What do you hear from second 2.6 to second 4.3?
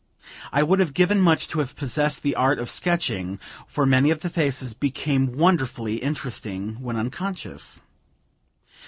sketching, for many of